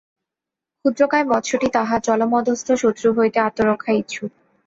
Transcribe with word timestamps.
ক্ষুদ্রকায় 0.79 1.25
মৎস্যটি 1.25 1.67
তাহার 1.73 1.99
জলমধ্যস্থ 2.01 2.67
শত্রু 2.83 3.07
হইতে 3.17 3.37
আত্মরক্ষায় 3.41 3.99
ইচ্ছুক। 4.01 4.31